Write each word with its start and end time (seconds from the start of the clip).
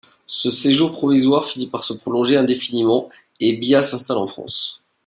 Ce 0.25 0.49
séjour 0.49 0.93
provisoire 0.93 1.45
finit 1.45 1.67
par 1.67 1.83
se 1.83 1.93
prolonger 1.93 2.35
indéfiniment, 2.35 3.11
et 3.39 3.53
Bïa 3.55 3.83
s'installe 3.83 4.17
en 4.17 4.25
France. 4.25 4.81